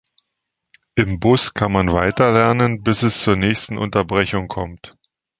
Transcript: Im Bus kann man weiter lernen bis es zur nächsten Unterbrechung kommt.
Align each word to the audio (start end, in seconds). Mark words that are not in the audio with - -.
Im 0.95 1.19
Bus 1.19 1.53
kann 1.53 1.73
man 1.73 1.93
weiter 1.93 2.31
lernen 2.31 2.81
bis 2.81 3.03
es 3.03 3.21
zur 3.21 3.35
nächsten 3.35 3.77
Unterbrechung 3.77 4.47
kommt. 4.47 4.89